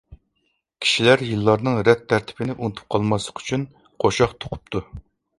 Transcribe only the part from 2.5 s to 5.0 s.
ئۇنتۇپ قالماسلىق ئۈچۈن قوشاق توقۇپتۇ.